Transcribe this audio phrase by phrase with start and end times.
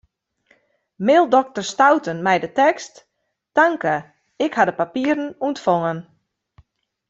[1.07, 2.93] Mail dokter Stouten mei de tekst:
[3.55, 3.95] Tanke,
[4.45, 5.97] ik ha de papieren ûntfongen.